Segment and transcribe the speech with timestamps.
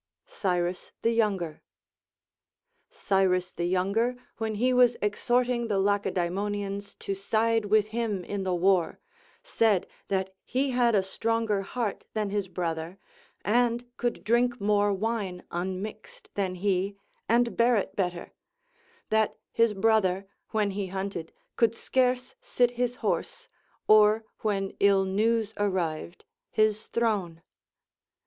[0.25, 1.61] Cyrus the Younger.
[2.89, 8.55] Cyrus the Younger, when he was exhorting the Lacedaemonians to side with him in the
[8.55, 8.99] war,
[9.43, 12.97] said that he had a stronger heart than his brother,
[13.45, 16.95] and could drink more wine unmixed than he,
[17.29, 18.33] and bear it better;
[19.09, 23.47] that his brother, when he hunted, could scarce sit his horse,
[23.87, 27.43] or when ill news arrived, his throne.